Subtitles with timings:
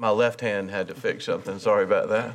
[0.00, 2.34] My left hand had to fix something, sorry about that.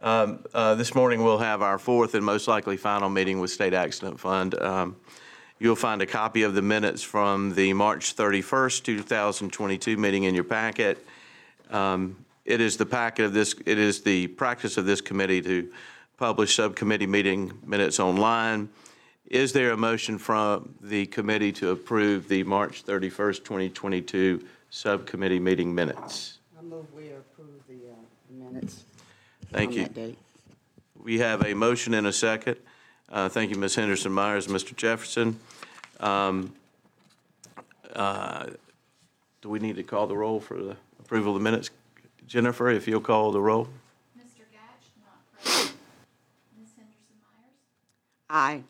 [0.00, 3.74] Um, uh, This morning, we'll have our fourth and most likely final meeting with State
[3.74, 4.54] Accident Fund.
[4.54, 4.96] Um,
[5.58, 10.44] You'll find a copy of the minutes from the March 31st, 2022 meeting in your
[10.44, 11.06] packet.
[11.70, 15.70] Um, It is the packet of this, it is the practice of this committee to
[16.16, 18.70] publish subcommittee meeting minutes online.
[19.26, 24.42] Is there a motion from the committee to approve the March 31st, 2022
[24.72, 26.38] subcommittee meeting minutes?
[26.58, 28.84] I move we approve the uh, minutes.
[29.52, 29.82] Thank on you.
[29.84, 30.18] that date.
[31.00, 32.56] We have a motion and a second.
[33.10, 33.74] Uh, Thank you, Ms.
[33.74, 34.74] Henderson Myers, Mr.
[34.74, 35.38] Jefferson.
[36.00, 36.54] Um,
[37.94, 38.46] uh,
[39.42, 41.68] Do we need to call the roll for the approval of the minutes?
[42.26, 43.68] Jennifer, if you'll call the roll?
[44.16, 44.46] Mr.
[44.48, 45.74] Gatch, not present.
[46.58, 46.70] Ms.
[46.78, 47.58] Henderson Myers.
[48.30, 48.62] Aye.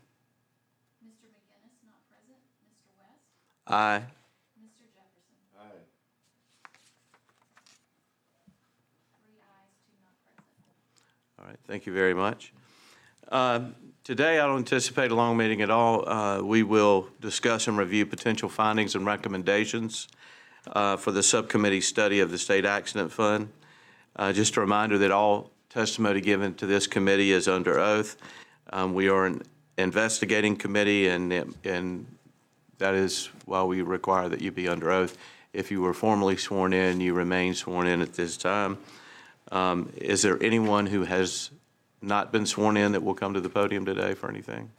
[1.07, 1.31] Mr.
[1.31, 2.43] McGinnis, not present.
[2.67, 2.91] Mr.
[2.99, 3.23] West.
[3.69, 4.03] Aye.
[4.59, 4.89] Mr.
[4.91, 5.39] Jefferson.
[9.23, 10.51] Three ayes, two not present.
[11.43, 12.53] All right, thank you very much.
[13.31, 16.09] Um, Today, I don't anticipate a long meeting at all.
[16.09, 20.09] Uh, We will discuss and review potential findings and recommendations
[20.73, 23.49] uh, for the subcommittee study of the State Accident Fund.
[24.17, 28.17] Uh, Just a reminder that all testimony given to this committee is under oath.
[28.73, 29.43] Um, We are an
[29.79, 31.33] investigating committee, and,
[31.65, 32.07] and
[32.79, 35.17] that is why we require that you be under oath.
[35.53, 38.79] If you were formally sworn in, you remain sworn in at this time.
[39.53, 41.51] Um, Is there anyone who has
[42.01, 44.73] not been sworn in that will come to the podium today for anything?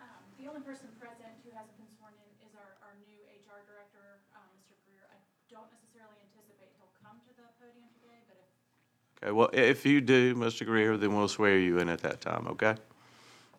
[0.00, 0.08] Um,
[0.40, 4.24] The only person present who hasn't been sworn in is our, our new HR director,
[4.32, 4.80] um, Mr.
[4.88, 5.04] Greer.
[5.12, 5.20] I
[5.52, 10.00] don't necessarily anticipate he'll come to the podium today, but if Okay, well, if you
[10.00, 10.64] do, Mr.
[10.64, 12.76] Greer, then we'll swear you in at that time, okay?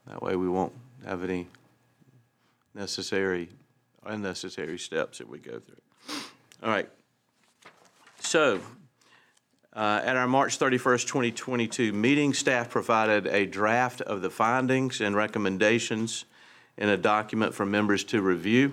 [0.09, 0.73] That way we won't
[1.05, 1.45] have any
[2.73, 3.49] necessary,
[4.03, 6.17] unnecessary steps that we go through.
[6.63, 6.89] All right.
[8.19, 8.61] So,
[9.75, 15.15] uh, at our March 31st, 2022 meeting, staff provided a draft of the findings and
[15.15, 16.23] recommendations
[16.77, 18.71] in a document for members to review.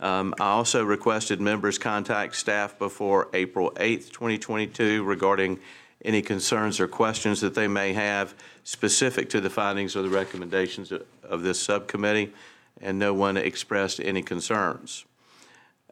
[0.00, 5.60] Um, I also requested members contact staff before April 8th, 2022 regarding
[6.04, 8.34] any concerns or questions that they may have
[8.64, 12.32] specific to the findings or the recommendations of- of this subcommittee,
[12.80, 15.04] and no one expressed any concerns.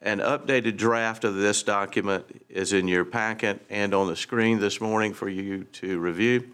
[0.07, 4.81] An updated draft of this document is in your packet and on the screen this
[4.81, 6.49] morning for you to review.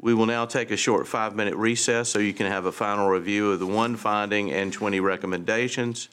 [0.00, 3.52] We will now take a short five-minute recess so you can have a final review
[3.52, 6.08] of the one finding and 20 recommendations.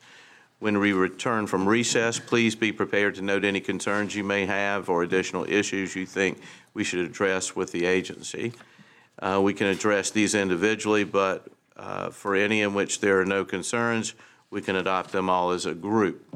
[0.59, 4.90] When we return from recess, please be prepared to note any concerns you may have
[4.90, 6.41] or additional issues you think
[6.73, 8.51] we should address with the agency.
[9.19, 11.47] Uh, We can address these individually, but
[11.78, 14.16] uh, for any in which there are no concerns,
[14.51, 16.35] we can adopt them all as a group.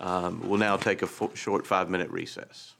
[0.00, 2.74] Um, We'll now take a short five-minute recess.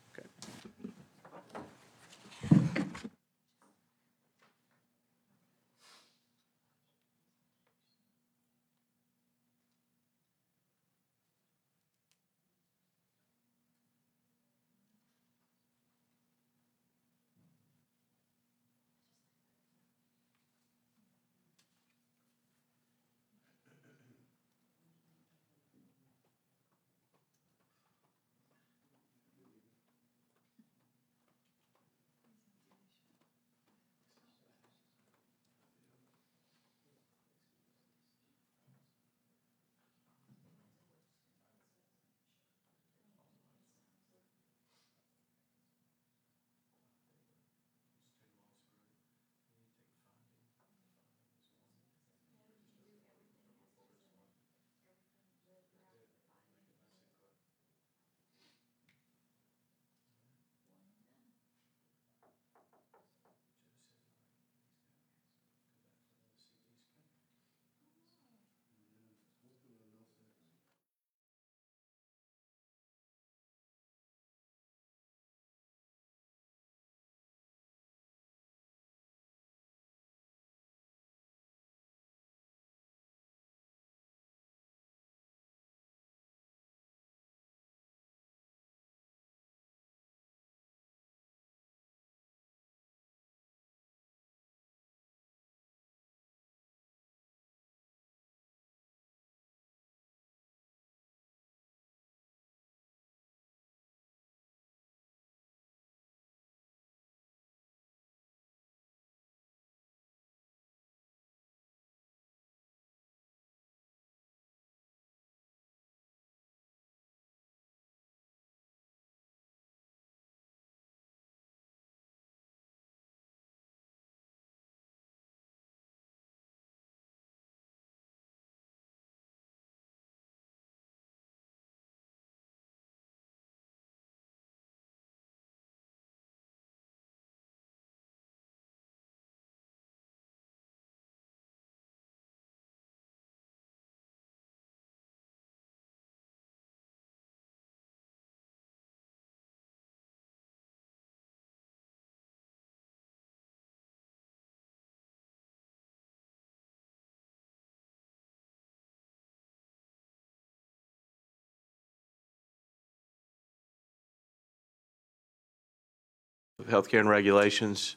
[166.62, 167.96] Of Healthcare and Regulations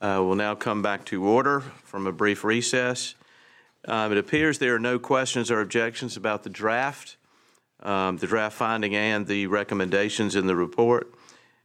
[0.00, 3.14] uh, will now come back to order from a brief recess.
[3.86, 7.16] Um, It appears there are no questions or objections about the draft,
[7.82, 11.12] um, the draft finding and the recommendations in the report.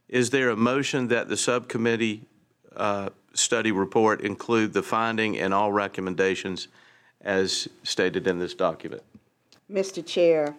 [0.08, 2.22] Is there a motion that the subcommittee
[2.76, 6.68] uh, study report include the finding and all recommendations
[7.20, 9.02] as stated in this document?
[9.70, 10.04] Mr.
[10.04, 10.54] Chair,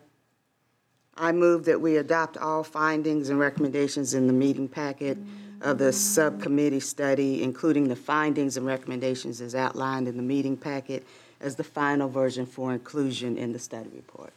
[1.15, 5.17] I move that we adopt all findings and recommendations in the meeting packet
[5.61, 11.05] of the subcommittee study, including the findings and recommendations as outlined in the meeting packet
[11.41, 14.33] as the final version for inclusion in the study report.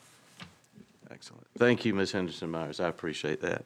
[1.11, 1.47] Excellent.
[1.59, 2.13] Thank you, Ms.
[2.13, 2.81] Henderson Myers.
[2.81, 3.65] I appreciate that.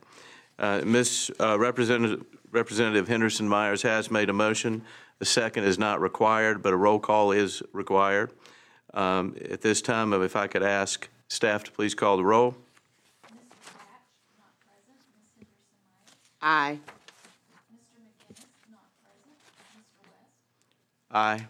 [0.59, 1.31] Uh, Ms.
[1.41, 4.83] uh, Representative Representative Henderson Myers has made a motion.
[5.19, 8.31] The second is not required, but a roll call is required.
[8.93, 12.53] Um, At this time, if I could ask staff to please call the roll.
[12.53, 13.35] Mrs.
[13.35, 15.03] Gatch, not present.
[15.41, 15.49] Ms.
[15.51, 16.15] Henderson Myers.
[16.43, 16.79] Aye.
[17.75, 17.99] Mr.
[18.07, 19.35] McGinnis, not present.
[19.75, 20.07] Mr.
[20.07, 21.04] West.
[21.15, 21.47] Aye.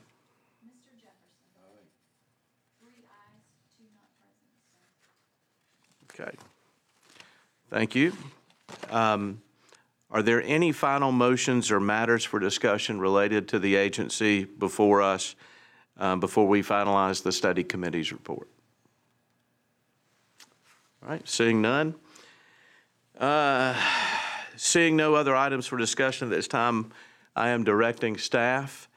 [6.13, 6.31] Okay.
[7.71, 8.13] Thank you.
[8.91, 9.41] Um,
[10.11, 15.35] Are there any final motions or matters for discussion related to the agency before us,
[15.97, 18.47] um, before we finalize the study committee's report?
[21.03, 21.95] All right, seeing none.
[23.19, 23.75] Uh,
[24.57, 26.93] Seeing no other items for discussion at this time,
[27.35, 28.89] I am directing staff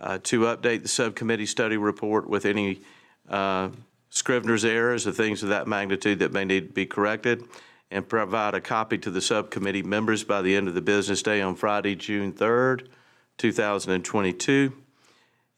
[0.00, 2.80] uh, to update the subcommittee study report with any
[3.28, 3.70] uh,
[4.10, 7.44] Scrivener's errors or things of that magnitude that may need to be corrected,
[7.90, 11.40] and provide a copy to the subcommittee members by the end of the business day
[11.40, 12.88] on Friday, June 3rd,
[13.38, 14.72] 2022.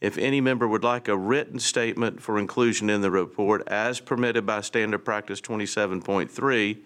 [0.01, 4.47] If any member would like a written statement for inclusion in the report as permitted
[4.47, 6.79] by Standard Practice 27.3,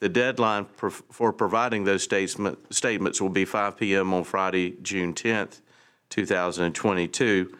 [0.00, 5.60] the deadline for- for providing those statements will be 5 PM on Friday, June 10th,
[6.12, 7.56] 2022.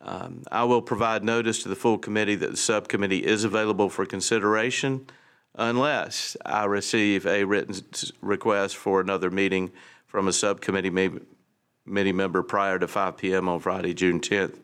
[0.00, 4.04] Um, I will provide notice to the full committee that the subcommittee is available for
[4.06, 5.06] consideration
[5.54, 7.76] unless I receive a written
[8.22, 9.70] request for another meeting
[10.06, 14.58] from a subcommittee committee member prior to 5 PM on Friday, June 10th,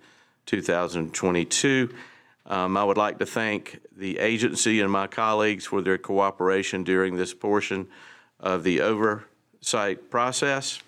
[0.47, 1.95] 2022.
[2.47, 7.17] Um, I would like to thank the agency and my colleagues for their cooperation during
[7.17, 7.89] this portion
[8.41, 10.81] of the oversight process.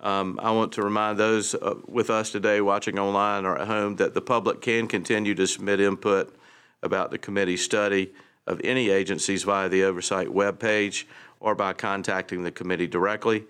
[0.00, 3.96] Um, I want to remind those uh, with us today watching online or at home
[3.96, 6.34] that the public can continue to submit input
[6.82, 8.12] about the committee study
[8.46, 11.04] of any agencies via the oversight webpage
[11.40, 13.44] or by contacting the committee directly.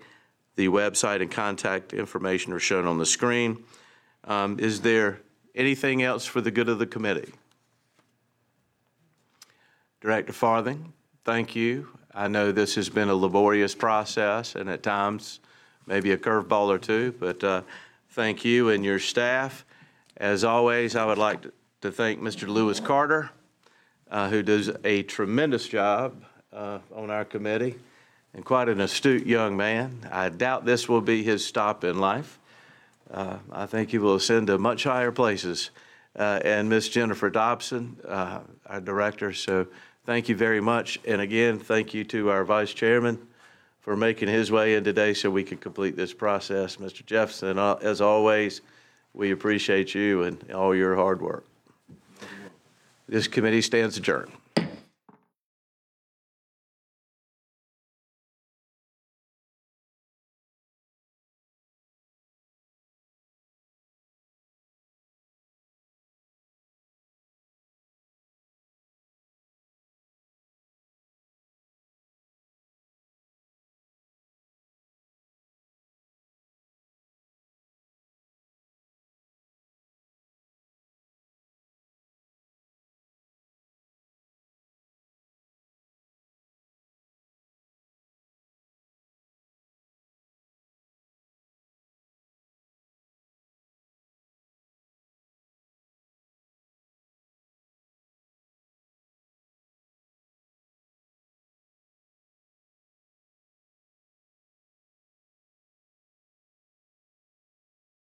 [0.55, 3.63] The website and contact information are shown on the screen.
[4.23, 5.21] Um, Is there
[5.55, 7.31] anything else for the good of the committee?
[10.01, 11.89] Director Farthing, thank you.
[12.13, 15.39] I know this has been a laborious process and at times
[15.89, 17.63] maybe a curveball or two, but uh,
[18.11, 19.65] thank you and your staff.
[20.15, 22.47] As always, I would like to- to thank Mr.
[22.47, 23.31] Lewis Carter,
[24.11, 27.75] uh, who does a tremendous job uh, on our committee
[28.33, 30.07] and quite an astute young man.
[30.11, 32.37] I doubt this will be his stop in life.
[33.09, 35.71] Uh, I think he will ascend to much higher places.
[36.17, 39.67] Uh, And Miss Jennifer Dobson, uh, our director, so
[40.05, 40.99] thank you very much.
[41.07, 43.28] And again, thank you to our vice chairman
[43.89, 46.75] for making his way in today so we could complete this process.
[46.75, 47.03] Mr.
[47.03, 48.61] Jefferson, uh, as always,
[49.15, 51.43] we appreciate you and all your hard work.
[53.07, 54.31] This committee stands adjourned.